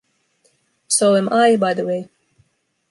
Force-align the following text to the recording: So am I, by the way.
So 0.87 1.15
am 1.15 1.31
I, 1.31 1.57
by 1.57 1.75
the 1.75 1.85
way. 1.85 2.09